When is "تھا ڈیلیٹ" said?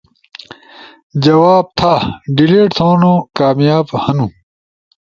1.77-2.69